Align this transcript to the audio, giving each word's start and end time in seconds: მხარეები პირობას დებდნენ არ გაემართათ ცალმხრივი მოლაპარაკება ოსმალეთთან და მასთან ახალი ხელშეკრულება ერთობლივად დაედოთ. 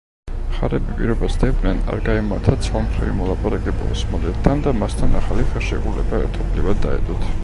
მხარეები 0.51 0.93
პირობას 0.99 1.35
დებდნენ 1.43 1.81
არ 1.95 2.01
გაემართათ 2.07 2.65
ცალმხრივი 2.67 3.13
მოლაპარაკება 3.19 3.89
ოსმალეთთან 3.97 4.63
და 4.69 4.73
მასთან 4.79 5.15
ახალი 5.23 5.45
ხელშეკრულება 5.53 6.23
ერთობლივად 6.25 6.83
დაედოთ. 6.87 7.29